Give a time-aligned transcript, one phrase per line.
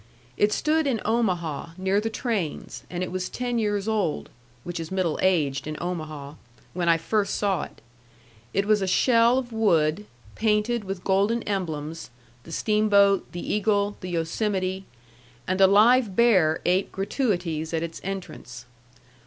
[0.35, 4.31] It stood in Omaha, near the trains, and it was ten years old
[4.63, 6.33] (which is middle aged in Omaha)
[6.73, 7.81] when I first saw it.
[8.51, 12.09] It was a shell of wood, painted with golden emblems,
[12.45, 14.85] the steamboat, the eagle, the Yosemite,
[15.47, 18.65] and a live bear ate gratuities at its entrance.